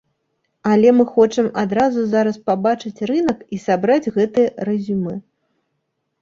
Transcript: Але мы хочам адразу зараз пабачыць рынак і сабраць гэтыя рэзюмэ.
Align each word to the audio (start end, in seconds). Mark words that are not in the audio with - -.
Але 0.75 0.93
мы 1.01 1.03
хочам 1.17 1.49
адразу 1.63 2.05
зараз 2.13 2.39
пабачыць 2.47 3.03
рынак 3.11 3.45
і 3.57 3.61
сабраць 3.67 4.11
гэтыя 4.17 4.49
рэзюмэ. 4.71 5.15